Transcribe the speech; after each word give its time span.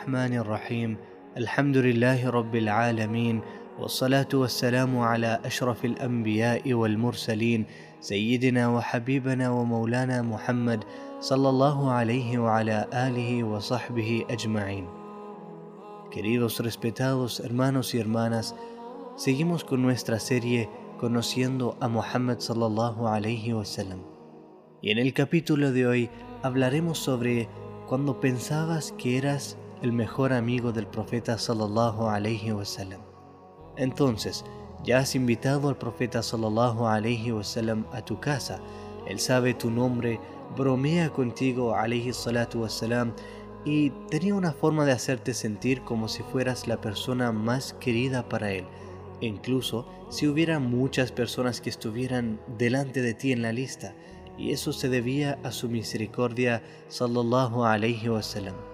الرحمن 0.00 0.36
الرحيم 0.36 0.96
الحمد 1.36 1.76
لله 1.76 2.30
رب 2.30 2.56
العالمين 2.56 3.40
والصلاة 3.78 4.32
والسلام 4.34 4.98
على 4.98 5.40
أشرف 5.44 5.84
الأنبياء 5.84 6.72
والمرسلين 6.72 7.66
سيدنا 8.00 8.68
وحبيبنا 8.68 9.50
ومولانا 9.50 10.22
محمد 10.22 10.84
صلى 11.20 11.48
الله 11.48 11.90
عليه 11.92 12.38
وعلى 12.38 12.88
آله 12.92 13.44
وصحبه 13.44 14.24
أجمعين 14.30 14.88
Queridos 16.10 16.60
respetados 16.60 17.40
hermanos 17.40 17.94
y 17.94 18.00
hermanas, 18.00 18.56
seguimos 19.16 19.64
con 19.64 19.82
nuestra 19.82 20.18
serie 20.18 20.70
Conociendo 20.98 21.76
a 21.78 21.88
Muhammad 21.88 22.38
sallallahu 22.38 23.06
alayhi 23.06 23.52
wasallam. 23.52 24.00
Y 24.80 24.92
en 24.92 24.98
el 24.98 25.12
capítulo 25.12 25.72
de 25.72 25.86
hoy 25.86 26.10
hablaremos 26.42 26.96
sobre 26.96 27.50
cuando 27.86 28.18
pensabas 28.18 28.92
que 28.92 29.18
eras 29.18 29.58
el 29.82 29.92
mejor 29.92 30.32
amigo 30.32 30.72
del 30.72 30.86
profeta 30.86 31.38
sallallahu 31.38 32.06
alaihi 32.08 32.52
wasallam. 32.52 33.00
Entonces, 33.76 34.44
ya 34.84 34.98
has 34.98 35.14
invitado 35.14 35.68
al 35.68 35.76
profeta 35.76 36.22
sallallahu 36.22 36.86
alaihi 36.86 37.32
wasallam 37.32 37.86
a 37.92 38.02
tu 38.04 38.20
casa. 38.20 38.60
Él 39.06 39.18
sabe 39.18 39.54
tu 39.54 39.70
nombre, 39.70 40.20
bromea 40.56 41.10
contigo 41.10 41.74
alaihi 41.74 42.12
salatu 42.12 42.62
wasallam 42.62 43.12
y 43.64 43.90
tenía 44.10 44.34
una 44.34 44.52
forma 44.52 44.84
de 44.84 44.92
hacerte 44.92 45.34
sentir 45.34 45.82
como 45.82 46.08
si 46.08 46.22
fueras 46.22 46.66
la 46.66 46.80
persona 46.80 47.32
más 47.32 47.74
querida 47.74 48.28
para 48.28 48.52
él. 48.52 48.66
Incluso 49.20 49.86
si 50.08 50.26
hubiera 50.26 50.58
muchas 50.58 51.12
personas 51.12 51.60
que 51.60 51.70
estuvieran 51.70 52.40
delante 52.58 53.02
de 53.02 53.14
ti 53.14 53.32
en 53.32 53.42
la 53.42 53.52
lista, 53.52 53.94
y 54.38 54.52
eso 54.52 54.72
se 54.72 54.88
debía 54.88 55.38
a 55.44 55.52
su 55.52 55.68
misericordia 55.68 56.62
sallallahu 56.88 57.64
alayhi 57.64 58.08
wasallam. 58.08 58.69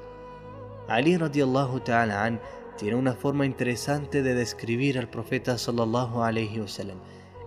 Ali 0.89 1.17
radiallahu 1.17 1.81
ta'ala 1.81 2.25
an 2.25 2.41
tiene 2.77 2.97
una 2.97 3.15
forma 3.15 3.47
interesante 3.47 4.23
de 4.23 4.35
describir 4.35 4.99
al 4.99 5.09
profeta 5.09 5.59
sallallahu 5.59 6.23
alayhi 6.23 6.61
wasallam. 6.61 6.99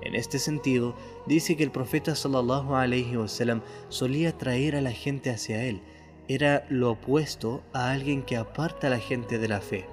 En 0.02 0.16
este 0.16 0.40
sentido, 0.40 0.96
dice 1.26 1.56
que 1.56 1.64
el 1.64 1.72
profeta 1.72 2.16
sallallahu 2.16 2.76
alayhi 2.76 3.18
wasallam 3.18 3.62
solía 3.90 4.38
traer 4.38 4.76
a 4.76 4.82
la 4.82 4.92
gente 4.92 5.30
hacia 5.30 5.64
él. 5.64 5.82
Era 6.28 6.66
lo 6.70 6.92
opuesto 6.92 7.64
a 7.74 7.92
alguien 7.92 8.24
que 8.24 8.38
aparta 8.38 8.88
a 8.88 8.92
la 8.92 9.00
gente 9.00 9.38
de 9.38 9.48
la 9.48 9.62
fe. 9.62 9.86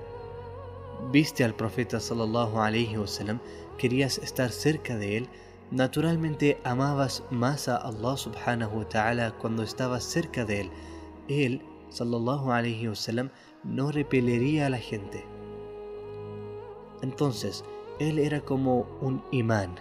Viste 1.12 1.44
al 1.44 1.54
profeta 1.54 2.00
sallallahu 2.00 2.58
alayhi 2.58 2.96
wasallam, 2.96 3.40
querías 3.78 4.18
estar 4.18 4.50
cerca 4.50 4.96
de 4.96 5.18
él, 5.18 5.28
Naturalmente 5.70 6.58
amabas 6.62 7.24
más 7.30 7.66
a 7.66 7.76
Allah 7.76 8.16
subhanahu 8.16 8.78
wa 8.78 8.88
ta'ala 8.88 9.32
cuando 9.32 9.64
estabas 9.64 10.04
cerca 10.04 10.44
de 10.44 10.60
él. 10.60 10.70
Él, 11.26 11.60
sallallahu 11.96 12.52
alayhi 12.52 12.88
wasallam, 12.88 13.30
no 13.64 13.90
repelería 13.90 14.66
a 14.66 14.70
la 14.70 14.78
gente. 14.78 15.24
Entonces, 17.02 17.64
él 17.98 18.18
era 18.18 18.40
como 18.40 18.86
un 19.00 19.22
imán. 19.32 19.74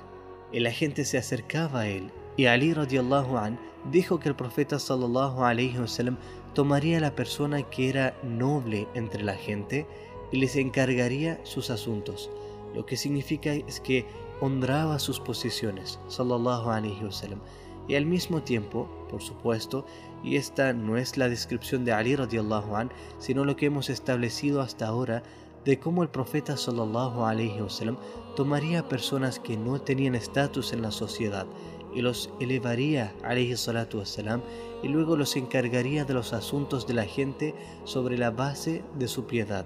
La 0.53 0.71
gente 0.71 1.03
se 1.03 1.17
acercaba 1.17 1.81
a 1.81 1.87
él. 1.87 2.11
Y 2.37 2.45
Ali 2.45 2.73
radiallahu 2.73 3.37
an 3.37 3.59
dijo 3.91 4.19
que 4.19 4.29
el 4.29 4.35
profeta 4.35 4.79
sallallahu 4.79 5.43
alayhi 5.43 5.77
wasallam 5.77 6.17
tomaría 6.53 6.97
a 6.97 7.01
la 7.01 7.15
persona 7.15 7.61
que 7.63 7.89
era 7.89 8.17
noble 8.23 8.87
entre 8.93 9.23
la 9.23 9.35
gente 9.35 9.85
y 10.31 10.37
les 10.37 10.55
encargaría 10.55 11.39
sus 11.43 11.69
asuntos. 11.69 12.29
Lo 12.73 12.85
que 12.85 12.97
significa 12.97 13.53
es 13.53 13.79
que 13.79 14.05
honraba 14.41 14.99
sus 14.99 15.19
posiciones, 15.19 15.99
sallallahu 16.07 16.69
alaihi 16.69 17.03
wasallam. 17.03 17.39
Y 17.87 17.95
al 17.95 18.05
mismo 18.05 18.41
tiempo, 18.41 18.87
por 19.09 19.21
supuesto, 19.21 19.85
y 20.23 20.37
esta 20.37 20.73
no 20.73 20.97
es 20.97 21.17
la 21.17 21.29
descripción 21.29 21.85
de 21.85 21.93
Ali 21.93 22.15
radiallahu 22.15 22.75
an, 22.75 22.91
sino 23.19 23.45
lo 23.45 23.55
que 23.55 23.67
hemos 23.67 23.89
establecido 23.89 24.61
hasta 24.61 24.87
ahora 24.87 25.23
de 25.65 25.79
cómo 25.79 26.03
el 26.03 26.09
profeta 26.09 26.57
sallallahu 26.57 27.23
alaihi 27.23 27.61
wasallam 27.61 27.97
tomaría 28.35 28.87
personas 28.87 29.39
que 29.39 29.57
no 29.57 29.81
tenían 29.81 30.15
estatus 30.15 30.73
en 30.73 30.81
la 30.83 30.91
sociedad 30.91 31.47
y 31.93 32.01
los 32.01 32.29
elevaría 32.39 33.13
alaihi 33.23 33.55
salatu 33.55 33.99
wasalam 33.99 34.41
y 34.83 34.87
luego 34.89 35.17
los 35.17 35.35
encargaría 35.35 36.05
de 36.05 36.13
los 36.13 36.33
asuntos 36.33 36.85
de 36.85 36.93
la 36.93 37.05
gente 37.05 37.55
sobre 37.83 38.17
la 38.17 38.29
base 38.29 38.83
de 38.99 39.07
su 39.07 39.25
piedad. 39.25 39.65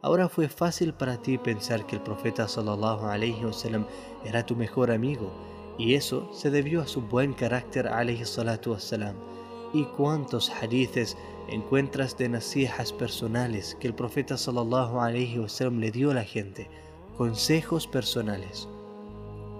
Ahora 0.00 0.28
fue 0.28 0.48
fácil 0.48 0.94
para 0.94 1.20
ti 1.20 1.38
pensar 1.38 1.86
que 1.86 1.96
el 1.96 2.02
profeta 2.02 2.48
sallallahu 2.48 3.06
alaihi 3.06 3.44
wasallam 3.44 3.84
era 4.24 4.46
tu 4.46 4.56
mejor 4.56 4.90
amigo, 4.90 5.30
y 5.78 5.94
eso 5.94 6.28
se 6.32 6.50
debió 6.50 6.82
a 6.82 6.86
su 6.86 7.00
buen 7.00 7.32
carácter 7.32 7.88
alayhi 7.88 8.24
salatu. 8.24 8.76
¿Y 9.72 9.84
cuántos 9.96 10.50
hadithes 10.50 11.16
encuentras 11.48 12.16
de 12.18 12.28
nasijas 12.28 12.92
personales 12.92 13.76
que 13.80 13.86
el 13.86 13.94
profeta 13.94 14.36
sallallahu 14.36 15.00
alaihi 15.00 15.38
wasallam 15.38 15.78
le 15.78 15.90
dio 15.90 16.10
a 16.10 16.14
la 16.14 16.24
gente? 16.24 16.68
Consejos 17.16 17.86
personales. 17.86 18.68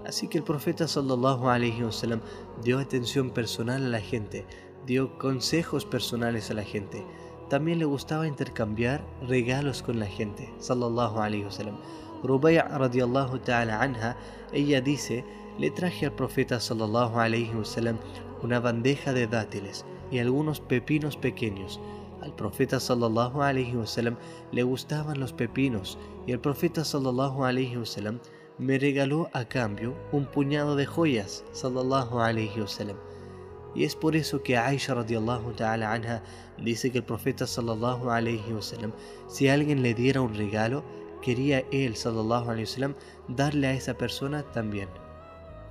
Así 0.05 0.27
que 0.27 0.37
el 0.39 0.43
profeta 0.43 0.87
sallallahu 0.87 1.47
alaihi 1.47 1.83
wasallam 1.83 2.21
dio 2.63 2.79
atención 2.79 3.29
personal 3.29 3.85
a 3.85 3.89
la 3.89 4.01
gente, 4.01 4.45
dio 4.85 5.17
consejos 5.17 5.85
personales 5.85 6.51
a 6.51 6.55
la 6.55 6.63
gente 6.63 7.05
también 7.49 7.79
le 7.79 7.85
gustaba 7.85 8.27
intercambiar 8.27 9.03
regalos 9.27 9.81
con 9.81 9.99
la 9.99 10.05
gente, 10.05 10.53
sallallahu 10.59 11.19
alayhi 11.19 11.45
wasallam. 11.45 11.77
Rubaya 12.23 12.67
radiallahu 12.67 13.39
ta'ala 13.39 13.81
anha, 13.81 14.15
ella 14.53 14.81
dice, 14.81 15.25
le 15.59 15.69
traje 15.69 16.05
al 16.05 16.13
profeta 16.13 16.57
sallallahu 16.57 17.19
alayhi 17.19 17.53
wasallam 17.53 17.97
una 18.41 18.61
bandeja 18.61 19.11
de 19.11 19.27
dátiles 19.27 19.85
y 20.09 20.19
algunos 20.19 20.61
pepinos 20.61 21.17
pequeños. 21.17 21.81
Al 22.21 22.33
profeta 22.33 22.79
sallallahu 22.79 23.41
alayhi 23.41 23.75
wasallam 23.75 24.15
le 24.53 24.63
gustaban 24.63 25.19
los 25.19 25.33
pepinos 25.33 25.97
y 26.25 26.31
el 26.31 26.39
profeta 26.39 26.85
sallallahu 26.85 27.43
alayhi 27.43 27.75
wasallam 27.75 28.19
me 28.57 28.79
regaló 28.79 29.29
a 29.33 29.45
cambio 29.45 29.95
un 30.13 30.25
puñado 30.25 30.77
de 30.77 30.85
joyas, 30.85 31.43
sallallahu 31.51 32.19
alayhi 32.19 32.61
wasallam. 32.61 32.97
Y 33.75 33.83
es 33.83 33.95
por 33.95 34.15
eso 34.15 34.41
que 34.41 34.57
Aisha 34.57 34.95
radiallahu 34.95 35.53
ta'ala 35.53 35.93
anha 35.93 36.23
dice 36.57 36.89
que 36.89 36.99
el 36.99 37.03
profeta 37.03 37.45
sallallahu 37.45 38.09
alayhi 38.09 38.53
wasallam, 38.53 38.93
si 39.27 39.49
alguien 39.49 39.83
le 39.83 39.93
diera 39.93 40.21
un 40.21 40.33
regalo, 40.33 40.83
quería 41.21 41.65
él 41.71 41.95
sallallahu 41.95 42.49
alayhi 42.49 42.63
wasallam 42.63 42.95
darle 43.27 43.67
a 43.67 43.73
esa 43.73 43.93
persona 43.93 44.43
también. 44.43 44.89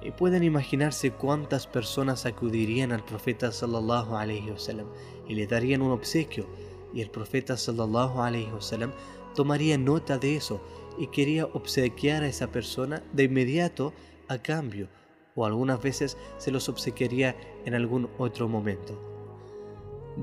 Y 0.03 0.12
pueden 0.12 0.44
imaginarse 0.44 1.10
cuántas 1.10 1.66
personas 1.66 2.25
acudirían 2.25 2.92
al 2.92 3.04
profeta 3.04 3.50
sallallahu 3.50 4.16
alayhi 4.16 4.50
wasallam 4.50 4.86
y 5.26 5.34
le 5.34 5.47
darían 5.47 5.82
un 5.82 5.91
obsequio. 5.91 6.47
Y 6.94 7.00
el 7.00 7.10
profeta 7.10 7.56
sallallahu 7.56 8.20
alayhi 8.20 8.50
wasallam 8.53 8.92
tomaría 9.34 9.76
nota 9.76 10.19
de 10.19 10.37
eso 10.37 10.60
y 10.98 11.08
quería 11.08 11.47
obsequiar 11.47 12.22
a 12.22 12.28
esa 12.28 12.48
persona 12.48 13.03
de 13.12 13.25
inmediato 13.25 13.92
a 14.28 14.38
cambio 14.38 14.88
o 15.34 15.47
algunas 15.47 15.81
veces 15.81 16.16
se 16.38 16.50
los 16.50 16.69
obsequiaría 16.69 17.37
en 17.64 17.75
algún 17.75 18.10
otro 18.19 18.48
momento. 18.48 19.00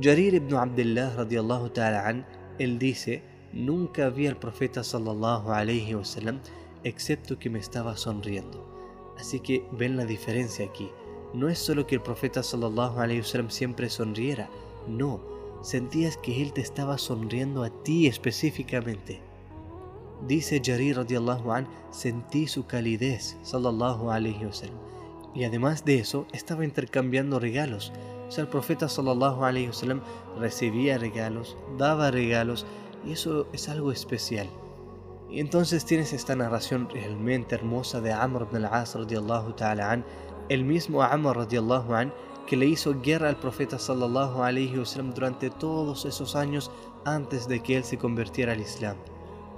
Jarir 0.01 0.33
ibn 0.33 0.55
Abdullah 0.55 1.15
radiallahu 1.15 1.69
ta'ala 1.69 2.05
an, 2.05 2.25
él 2.59 2.77
dice, 2.77 3.23
nunca 3.53 4.09
vi 4.09 4.27
al 4.27 4.37
profeta 4.37 4.83
sallallahu 4.83 5.51
alayhi 5.51 5.95
wasallam 5.95 6.41
excepto 6.83 7.39
que 7.39 7.49
me 7.49 7.59
estaba 7.59 7.95
sonriendo. 7.95 8.74
Así 9.17 9.39
que 9.39 9.65
ven 9.71 9.97
la 9.97 10.05
diferencia 10.05 10.65
aquí. 10.65 10.89
No 11.33 11.49
es 11.49 11.59
solo 11.59 11.85
que 11.87 11.95
el 11.95 12.01
profeta 12.01 12.43
sallallahu 12.43 12.99
alayhi 12.99 13.21
wasallam 13.21 13.49
siempre 13.49 13.89
sonriera, 13.89 14.49
no, 14.87 15.19
sentías 15.61 16.17
que 16.17 16.41
él 16.41 16.53
te 16.53 16.61
estaba 16.61 16.97
sonriendo 16.97 17.63
a 17.63 17.69
ti 17.83 18.07
específicamente. 18.07 19.21
Dice 20.27 20.61
Jarir 20.63 20.97
radiallahu 20.97 21.51
an, 21.51 21.67
sentí 21.91 22.47
su 22.47 22.65
calidez 22.65 23.37
sallallahu 23.43 24.11
alayhi 24.11 24.45
wasallam 24.45 24.95
y 25.35 25.43
además 25.43 25.85
de 25.85 25.99
eso 25.99 26.25
estaba 26.31 26.63
intercambiando 26.63 27.39
regalos. 27.39 27.91
O 28.27 28.31
sea, 28.31 28.43
el 28.43 28.47
profeta 28.47 28.89
sallallahu 28.89 29.43
alaihi 29.43 29.67
wasallam 29.67 30.01
recibía 30.39 30.97
regalos, 30.97 31.57
daba 31.77 32.09
regalos 32.09 32.65
y 33.05 33.11
eso 33.11 33.47
es 33.53 33.69
algo 33.69 33.91
especial. 33.91 34.47
Y 35.35 35.41
entonces 35.41 35.83
tienes 35.83 36.13
esta 36.13 36.33
narración 36.33 36.87
realmente 36.89 37.55
hermosa 37.55 37.99
de 37.99 38.13
Amr 38.13 38.47
ibn 38.49 38.63
al-As 38.63 38.95
radiallahu 38.95 39.51
ta'ala 39.51 39.91
an, 39.91 40.05
el 40.47 40.63
mismo 40.63 41.03
Amr 41.03 41.35
radiallahu 41.35 41.93
an 41.93 42.13
que 42.47 42.55
le 42.55 42.67
hizo 42.67 43.01
guerra 43.01 43.27
al 43.27 43.35
profeta 43.35 43.77
sallallahu 43.77 44.41
alaihi 44.41 44.79
wasallam 44.79 45.13
durante 45.13 45.49
todos 45.49 46.05
esos 46.05 46.37
años 46.37 46.71
antes 47.03 47.49
de 47.49 47.59
que 47.61 47.75
él 47.75 47.83
se 47.83 47.97
convirtiera 47.97 48.53
al 48.53 48.61
Islam 48.61 48.95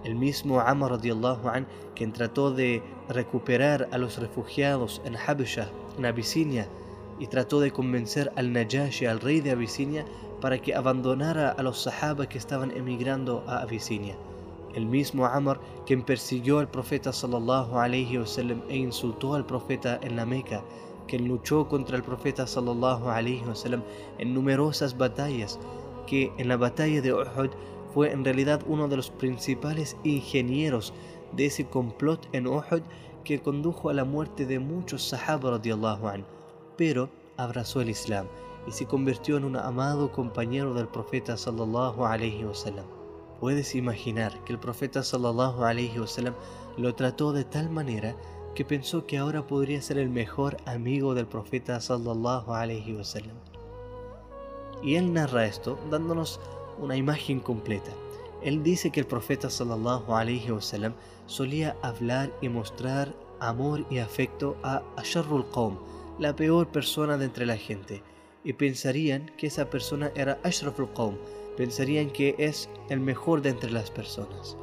el 0.04 0.16
mismo 0.16 0.62
Amr 0.62 0.94
radiallahu 0.94 1.48
an, 1.48 1.68
quien 1.94 2.12
trató 2.12 2.50
de 2.50 2.82
recuperar 3.08 3.88
a 3.92 4.00
los 4.00 4.18
refugiados 4.18 5.00
en 5.06 5.16
Habsha, 5.16 5.70
en 6.00 6.08
Abisinia, 6.08 6.68
y 7.20 7.28
trató 7.28 7.60
de 7.60 7.72
convencer 7.72 8.32
al 8.36 8.52
Najashi, 8.52 9.06
al 9.06 9.20
rey 9.20 9.42
de 9.42 9.52
Abisinia, 9.52 10.06
para 10.42 10.58
que 10.60 10.74
abandonara 10.74 11.50
a 11.50 11.62
los 11.62 11.84
sahaba 11.84 12.28
que 12.28 12.40
estaban 12.40 12.72
emigrando 12.76 13.44
a 13.48 13.60
Abisinia. 13.60 14.18
El 14.76 14.86
mismo 14.86 15.26
Amr 15.26 15.60
quien 15.86 16.04
persiguió 16.04 16.60
al 16.60 16.70
profeta 16.70 17.12
sallallahu 17.12 17.78
alayhi 17.78 18.18
wasallam 18.18 18.62
e 18.70 18.78
insultó 18.78 19.34
al 19.34 19.46
profeta 19.46 20.00
en 20.02 20.16
la 20.16 20.26
Meca, 20.26 20.64
quien 21.08 21.28
luchó 21.28 21.68
contra 21.68 21.98
el 21.98 22.04
profeta 22.04 22.46
sallallahu 22.46 23.10
alayhi 23.10 23.44
wasallam 23.48 23.82
en 24.18 24.34
numerosas 24.34 24.98
batallas, 24.98 25.60
que 26.06 26.32
en 26.38 26.48
la 26.48 26.58
batalla 26.58 27.02
de 27.02 27.14
Uhud 27.14 27.50
fue 27.94 28.12
en 28.12 28.24
realidad 28.24 28.62
uno 28.68 28.88
de 28.88 28.98
los 28.98 29.10
principales 29.10 29.98
ingenieros 30.04 30.94
de 31.34 31.46
ese 31.46 31.66
complot 31.66 32.28
en 32.34 32.48
Uhud 32.48 32.82
que 33.24 33.42
condujo 33.42 33.90
a 33.90 33.94
la 33.94 34.06
muerte 34.06 34.46
de 34.46 34.60
muchos 34.60 35.04
sahaba 35.04 35.52
radiallahu 35.52 36.08
anhu, 36.08 36.26
pero 36.78 37.10
abrazó 37.36 37.82
el 37.82 37.90
Islam 37.90 38.28
y 38.68 38.72
se 38.72 38.86
convirtió 38.86 39.38
en 39.38 39.46
un 39.46 39.56
amado 39.56 40.12
compañero 40.12 40.74
del 40.74 40.88
profeta 40.88 41.38
sallallahu 41.38 42.06
alaihi 42.06 42.46
wasallam. 42.46 42.97
Puedes 43.40 43.76
imaginar 43.76 44.44
que 44.46 44.54
el 44.54 44.60
profeta 44.60 45.04
sallallahu 45.04 45.64
alaihi 45.64 46.00
wasallam 46.00 46.34
lo 46.78 46.96
trató 46.96 47.34
de 47.34 47.44
tal 47.44 47.70
manera 47.70 48.16
que 48.56 48.66
pensó 48.66 49.06
que 49.06 49.18
ahora 49.18 49.46
podría 49.46 49.82
ser 49.82 50.00
el 50.00 50.10
mejor 50.10 50.58
amigo 50.66 51.14
del 51.14 51.28
profeta 51.28 51.80
sallallahu 51.80 52.54
alaihi 52.54 52.94
wasallam. 52.94 53.38
Y 54.82 54.96
él 54.96 55.14
narra 55.14 55.46
esto 55.46 55.78
dándonos 55.92 56.40
una 56.80 56.96
imagen 56.96 57.40
completa. 57.40 57.92
Él 58.42 58.64
dice 58.64 58.92
que 58.92 59.00
el 59.00 59.08
profeta 59.08 59.50
sallallahu 59.50 60.14
alaihi 60.14 60.52
wasallam 60.52 60.94
solía 61.28 61.76
hablar 61.82 62.32
y 62.42 62.50
mostrar 62.50 63.14
amor 63.40 63.86
y 63.90 64.00
afecto 64.00 64.58
a 64.64 64.82
Asharrul 64.96 65.50
Qawm, 65.52 65.78
la 66.20 66.36
peor 66.36 66.68
persona 66.68 67.18
de 67.18 67.26
entre 67.26 67.46
la 67.46 67.58
gente, 67.58 68.02
y 68.44 68.54
pensarían 68.54 69.32
que 69.38 69.48
esa 69.48 69.70
persona 69.70 70.12
era 70.16 70.40
Ashraful 70.44 70.92
Qawm, 70.94 71.16
pensarían 71.58 72.12
que 72.12 72.36
es 72.38 72.70
el 72.90 73.02
mejor 73.02 73.42
de 73.42 73.50
entre 73.50 73.72
las 73.72 73.92
personas. 73.92 74.56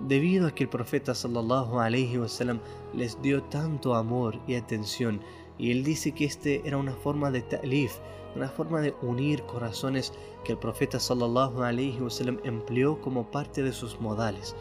Debido 0.00 0.46
a 0.46 0.54
que 0.54 0.64
el 0.64 0.68
profeta 0.70 1.14
sallallahu 1.14 1.80
alaihi 1.80 2.18
wasallam 2.18 2.60
les 2.94 3.20
dio 3.20 3.42
tanto 3.42 3.94
amor 3.94 4.38
y 4.46 4.54
atención, 4.54 5.20
y 5.58 5.70
él 5.70 5.84
dice 5.84 6.12
que 6.12 6.26
este 6.26 6.62
era 6.66 6.76
una 6.76 6.92
forma 6.92 7.30
de 7.30 7.42
ta'lif, 7.42 7.94
una 8.36 8.48
forma 8.48 8.80
de 8.82 8.94
unir 9.02 9.42
corazones 9.44 10.12
que 10.44 10.52
el 10.52 10.58
profeta 10.58 11.00
sallallahu 11.00 11.62
alaihi 11.62 12.00
wasallam 12.00 12.38
empleó 12.44 13.00
como 13.00 13.30
parte 13.30 13.62
de 13.62 13.72
sus 13.72 14.00
modales. 14.00 14.54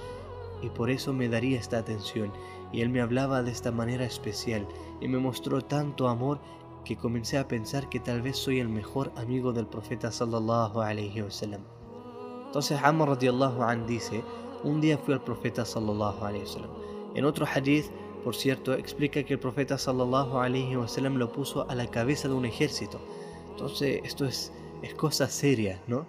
Y 0.61 0.69
por 0.69 0.89
eso 0.89 1.13
me 1.13 1.27
daría 1.27 1.59
esta 1.59 1.77
atención, 1.77 2.31
y 2.71 2.81
él 2.81 2.89
me 2.89 3.01
hablaba 3.01 3.43
de 3.43 3.51
esta 3.51 3.71
manera 3.71 4.05
especial, 4.05 4.65
y 5.01 5.07
me 5.09 5.17
mostró 5.17 5.61
tanto 5.61 6.07
amor 6.07 6.39
que 6.85 6.95
comencé 6.95 7.37
a 7.37 7.47
pensar 7.47 7.89
que 7.89 7.99
tal 7.99 8.21
vez 8.21 8.37
soy 8.37 8.59
el 8.59 8.69
mejor 8.69 9.11
amigo 9.17 9.51
del 9.51 9.67
profeta 9.67 10.09
sallallahu 10.11 10.79
alaihi 10.79 11.21
wasallam. 11.21 11.61
Entonces 12.45 12.79
Amr 12.81 13.09
radiallahu 13.09 13.61
an 13.61 13.85
dice, 13.85 14.23
un 14.63 14.79
día 14.79 14.97
fui 14.97 15.13
al 15.13 15.23
profeta 15.23 15.65
sallallahu 15.65 16.23
alaihi 16.23 16.43
wasallam. 16.43 16.69
En 17.15 17.25
otro 17.25 17.45
hadith, 17.45 17.87
por 18.23 18.35
cierto, 18.35 18.73
explica 18.73 19.23
que 19.23 19.33
el 19.33 19.39
profeta 19.39 19.77
sallallahu 19.77 20.37
alaihi 20.37 20.77
wasallam 20.77 21.17
lo 21.17 21.31
puso 21.31 21.69
a 21.69 21.75
la 21.75 21.87
cabeza 21.87 22.29
de 22.29 22.35
un 22.35 22.45
ejército. 22.45 23.01
Entonces 23.51 23.99
esto 24.05 24.25
es, 24.25 24.53
es 24.81 24.93
cosa 24.95 25.27
seria, 25.27 25.81
¿no? 25.87 26.05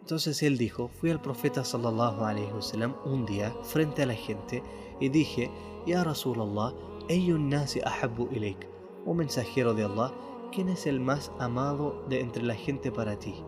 Entonces 0.00 0.42
él 0.42 0.58
dijo, 0.58 0.88
fui 0.88 1.10
al 1.10 1.20
profeta 1.20 1.64
sallallahu 1.64 2.24
alaihi 2.24 2.52
wasallam 2.52 2.94
un 3.04 3.24
día 3.24 3.54
frente 3.62 4.02
a 4.02 4.06
la 4.06 4.14
gente 4.14 4.62
y 5.00 5.08
dije, 5.08 5.50
Ya 5.86 6.04
Rasulallah, 6.04 6.74
nasi 7.38 7.80
ahabbu 7.80 8.28
ilayk, 8.32 8.68
oh 9.08 9.14
mensajero 9.14 9.72
de 9.72 9.84
Allah, 9.84 10.12
¿quién 10.52 10.68
es 10.68 10.86
el 10.86 11.00
más 11.00 11.32
amado 11.38 12.04
de 12.10 12.20
entre 12.20 12.42
la 12.42 12.54
gente 12.54 12.92
para 12.92 13.18
ti? 13.18 13.42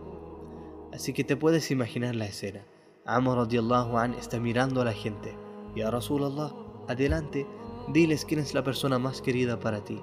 Así 0.90 1.12
que 1.12 1.22
te 1.22 1.36
puedes 1.36 1.70
imaginar 1.70 2.16
la 2.16 2.24
escena. 2.24 2.64
Amr 3.04 3.36
radiallahu 3.36 3.98
an 3.98 4.14
está 4.14 4.40
mirando 4.40 4.80
a 4.80 4.86
la 4.86 4.94
gente. 4.94 5.36
Ya 5.76 5.90
Rasulallah, 5.90 6.54
adelante, 6.88 7.46
diles 7.88 8.24
quién 8.24 8.40
es 8.40 8.54
la 8.54 8.64
persona 8.64 8.98
más 8.98 9.20
querida 9.20 9.60
para 9.60 9.84
ti. 9.84 10.00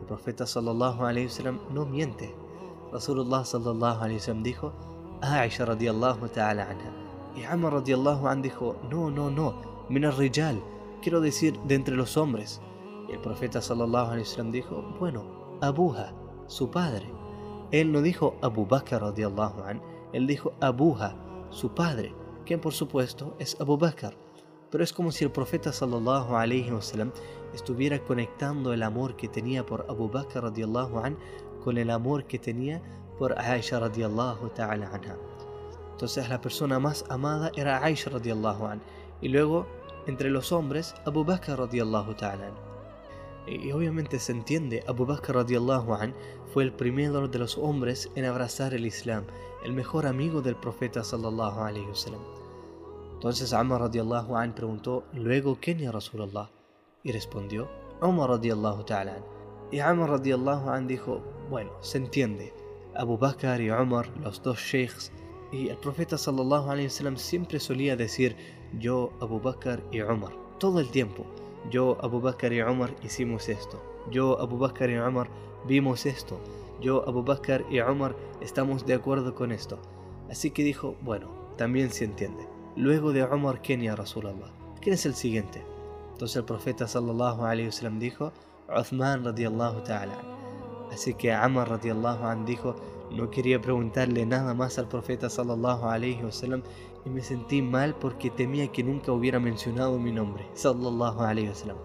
El 0.00 0.06
profeta 0.06 0.46
sallallahu 0.46 1.04
alayhi 1.04 1.26
wasallam 1.26 1.60
no 1.70 1.84
miente. 1.84 2.34
Rasulullah 2.90 3.44
sallallahu 3.44 4.00
alayhi 4.00 4.20
wasallam 4.20 4.42
dijo, 4.42 4.72
Aisha 5.20 5.66
radiallahu 5.66 6.30
ta'ala 6.30 6.70
anha. 6.70 6.92
Y 7.36 7.44
Amr 7.44 7.74
radiallahu 7.74 8.26
an 8.26 8.40
dijo, 8.40 8.76
no, 8.90 9.10
no, 9.10 9.30
no, 9.30 9.54
min 9.90 10.10
rijal, 10.12 10.62
quiero 11.02 11.20
decir 11.20 11.60
de 11.64 11.74
entre 11.74 11.94
los 11.94 12.16
hombres. 12.16 12.62
El 13.14 13.20
profeta 13.20 13.62
sallallahu 13.62 14.10
alayhi 14.10 14.26
wasallam 14.26 14.50
dijo, 14.50 14.82
bueno, 14.98 15.24
Abuha, 15.60 16.12
su 16.48 16.68
padre. 16.68 17.06
Él 17.70 17.92
no 17.92 18.02
dijo 18.02 18.34
Abu 18.42 18.66
Bakr 18.66 19.00
radiallahu 19.00 19.62
an, 19.62 19.80
él 20.12 20.26
dijo 20.26 20.52
Abuha, 20.60 21.14
su 21.50 21.72
padre, 21.72 22.12
quien 22.44 22.60
por 22.60 22.72
supuesto 22.72 23.36
es 23.38 23.56
Abu 23.60 23.78
Bakr. 23.78 24.16
Pero 24.68 24.82
es 24.82 24.92
como 24.92 25.12
si 25.12 25.22
el 25.22 25.30
profeta 25.30 25.72
sallallahu 25.72 26.34
alayhi 26.34 26.72
wasallam 26.72 27.12
estuviera 27.54 28.00
conectando 28.00 28.72
el 28.72 28.82
amor 28.82 29.14
que 29.14 29.28
tenía 29.28 29.64
por 29.64 29.86
Abu 29.88 30.08
Bakr 30.08 30.42
radiallahu 30.42 30.98
an 30.98 31.16
con 31.62 31.78
el 31.78 31.90
amor 31.90 32.24
que 32.24 32.40
tenía 32.40 32.82
por 33.16 33.38
Aisha 33.38 33.78
radiallahu 33.78 34.48
ta'ala 34.56 34.90
anha. 34.92 35.16
Entonces 35.92 36.28
la 36.28 36.40
persona 36.40 36.80
más 36.80 37.04
amada 37.10 37.52
era 37.54 37.80
Aisha 37.84 38.10
radiallahu 38.10 38.66
an. 38.66 38.82
Y 39.20 39.28
luego, 39.28 39.68
entre 40.08 40.30
los 40.30 40.50
hombres, 40.50 40.96
Abu 41.06 41.24
Bakr 41.24 41.56
radiallahu 41.56 42.16
ta'ala. 42.16 42.73
Y 43.46 43.72
obviamente 43.72 44.18
se 44.18 44.32
entiende, 44.32 44.82
Abu 44.86 45.04
Bakr 45.04 45.34
radiallahu 45.34 45.92
an 45.94 46.14
fue 46.52 46.64
el 46.64 46.72
primero 46.72 47.28
de 47.28 47.38
los 47.38 47.58
hombres 47.58 48.10
en 48.14 48.24
abrazar 48.24 48.72
el 48.72 48.86
Islam, 48.86 49.24
el 49.64 49.72
mejor 49.72 50.06
amigo 50.06 50.40
del 50.40 50.56
profeta 50.56 51.04
sallallahu 51.04 51.60
alayhi 51.60 51.86
wasallam. 51.86 52.22
Entonces 53.14 53.52
Amr 53.52 53.80
radiallahu 53.80 54.36
an 54.36 54.54
preguntó, 54.54 55.04
luego 55.12 55.58
¿quién 55.60 55.78
ya 55.78 55.92
Rasulallah? 55.92 56.50
Y 57.02 57.12
respondió, 57.12 57.68
Umar 58.00 58.30
radiallahu 58.30 58.84
ta'ala 58.84 59.16
an. 59.16 59.24
Y 59.70 59.80
Amr 59.80 60.10
radiallahu 60.10 60.70
an 60.70 60.86
dijo, 60.86 61.22
bueno, 61.50 61.70
se 61.80 61.98
entiende, 61.98 62.52
Abu 62.94 63.18
Bakr 63.18 63.60
y 63.60 63.70
Umar, 63.70 64.08
los 64.18 64.42
dos 64.42 64.58
sheikhs, 64.58 65.10
y 65.52 65.68
el 65.68 65.76
profeta 65.78 66.18
sallallahu 66.18 66.70
alayhi 66.70 66.88
wasallam 66.88 67.16
siempre 67.16 67.60
solía 67.60 67.96
decir, 67.96 68.36
yo 68.78 69.10
Abu 69.20 69.40
Bakr 69.40 69.82
y 69.90 70.00
Umar, 70.00 70.32
todo 70.58 70.80
el 70.80 70.90
tiempo. 70.90 71.24
Yo, 71.70 71.96
Abu 72.00 72.20
Bakr 72.20 72.52
y 72.52 72.62
Umar 72.62 72.94
hicimos 73.02 73.48
esto. 73.48 73.82
Yo, 74.10 74.38
Abu 74.40 74.58
Bakr 74.58 74.90
y 74.90 74.98
Umar 74.98 75.28
vimos 75.66 76.06
esto. 76.06 76.38
Yo, 76.80 77.08
Abu 77.08 77.22
Bakr 77.22 77.64
y 77.70 77.80
Umar 77.80 78.14
estamos 78.40 78.84
de 78.86 78.94
acuerdo 78.94 79.34
con 79.34 79.52
esto. 79.52 79.78
Así 80.30 80.50
que 80.50 80.62
dijo, 80.62 80.96
bueno, 81.02 81.28
también 81.56 81.90
se 81.90 82.04
entiende. 82.04 82.46
Luego 82.76 83.12
de 83.12 83.24
Umar, 83.24 83.62
¿quién 83.62 83.80
ya 83.80 83.96
Rasulallah? 83.96 84.50
¿Quién 84.80 84.94
es 84.94 85.06
el 85.06 85.14
siguiente? 85.14 85.64
Entonces 86.12 86.36
el 86.36 86.44
profeta 86.44 86.86
sallallahu 86.86 87.44
alayhi 87.44 87.68
wasallam 87.68 87.98
dijo, 87.98 88.32
Uthman 88.68 89.24
radiallahu 89.24 89.82
ta'ala. 89.82 90.18
Así 90.92 91.14
que 91.14 91.32
Amr 91.32 91.68
radiallahu 91.68 92.24
an 92.24 92.44
dijo, 92.44 92.76
no 93.10 93.30
quería 93.30 93.60
preguntarle 93.60 94.26
nada 94.26 94.54
más 94.54 94.78
al 94.78 94.88
profeta 94.88 95.28
sallallahu 95.28 95.86
alayhi 95.86 96.22
wasallam 96.22 96.62
y 97.04 97.10
me 97.10 97.22
sentí 97.22 97.62
mal 97.62 97.94
porque 97.94 98.30
temía 98.30 98.70
que 98.72 98.82
nunca 98.82 99.12
hubiera 99.12 99.38
mencionado 99.38 99.98
mi 99.98 100.12
nombre, 100.12 100.46
sallallahu 100.54 101.20
alayhi 101.20 101.48
wasallam. 101.48 101.76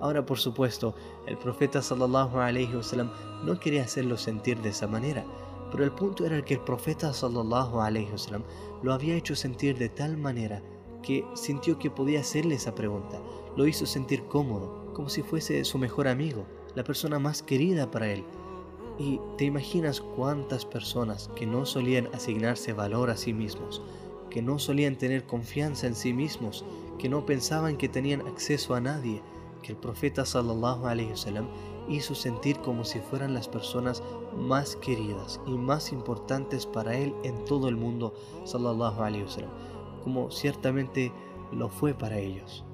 Ahora, 0.00 0.24
por 0.24 0.38
supuesto, 0.38 0.94
el 1.26 1.36
profeta 1.36 1.82
sallallahu 1.82 2.38
alayhi 2.38 2.74
wasallam 2.74 3.10
no 3.44 3.58
quería 3.58 3.82
hacerlo 3.82 4.16
sentir 4.16 4.60
de 4.62 4.68
esa 4.68 4.86
manera, 4.86 5.24
pero 5.70 5.84
el 5.84 5.90
punto 5.90 6.24
era 6.24 6.44
que 6.44 6.54
el 6.54 6.60
profeta 6.60 7.12
sallallahu 7.12 7.80
alayhi 7.80 8.10
wasallam 8.12 8.44
lo 8.82 8.92
había 8.92 9.16
hecho 9.16 9.34
sentir 9.34 9.76
de 9.76 9.88
tal 9.88 10.16
manera 10.16 10.62
que 11.02 11.24
sintió 11.34 11.78
que 11.78 11.90
podía 11.90 12.20
hacerle 12.20 12.54
esa 12.54 12.74
pregunta. 12.74 13.20
Lo 13.56 13.66
hizo 13.66 13.86
sentir 13.86 14.24
cómodo, 14.24 14.92
como 14.94 15.08
si 15.08 15.22
fuese 15.22 15.64
su 15.64 15.78
mejor 15.78 16.06
amigo, 16.08 16.46
la 16.74 16.84
persona 16.84 17.18
más 17.18 17.42
querida 17.42 17.90
para 17.90 18.10
él. 18.12 18.24
Y 18.98 19.20
te 19.36 19.44
imaginas 19.44 20.00
cuántas 20.00 20.64
personas 20.64 21.28
que 21.36 21.46
no 21.46 21.66
solían 21.66 22.08
asignarse 22.12 22.72
valor 22.72 23.10
a 23.10 23.16
sí 23.16 23.32
mismos, 23.32 23.82
que 24.30 24.42
no 24.42 24.58
solían 24.58 24.96
tener 24.96 25.24
confianza 25.24 25.86
en 25.86 25.94
sí 25.94 26.12
mismos, 26.12 26.64
que 26.98 27.08
no 27.08 27.24
pensaban 27.26 27.76
que 27.76 27.88
tenían 27.88 28.26
acceso 28.26 28.74
a 28.74 28.80
nadie, 28.80 29.22
que 29.62 29.72
el 29.72 29.78
profeta 29.78 30.24
sallallahu 30.24 30.86
alaihi 30.86 31.10
wasallam 31.10 31.48
hizo 31.88 32.14
sentir 32.14 32.58
como 32.58 32.84
si 32.84 33.00
fueran 33.00 33.34
las 33.34 33.48
personas 33.48 34.02
más 34.36 34.76
queridas 34.76 35.40
y 35.46 35.52
más 35.52 35.92
importantes 35.92 36.66
para 36.66 36.96
él 36.96 37.14
en 37.24 37.44
todo 37.44 37.68
el 37.68 37.76
mundo 37.76 38.14
sallallahu 38.44 39.02
alaihi 39.02 39.24
wasallam, 39.24 39.50
como 40.04 40.30
ciertamente 40.30 41.12
lo 41.52 41.68
fue 41.68 41.94
para 41.94 42.18
ellos. 42.18 42.64